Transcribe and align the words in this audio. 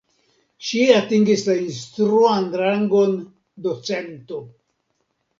Ŝi 0.67 0.79
atingis 0.99 1.43
la 1.49 1.57
instruan 1.65 2.47
rangon 2.61 3.13
docento. 3.67 4.41